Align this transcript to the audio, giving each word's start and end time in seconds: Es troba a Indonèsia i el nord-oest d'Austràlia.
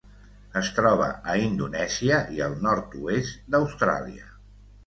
Es 0.61 0.69
troba 0.77 1.09
a 1.33 1.35
Indonèsia 1.43 2.19
i 2.39 2.43
el 2.47 2.57
nord-oest 2.69 3.47
d'Austràlia. 3.57 4.31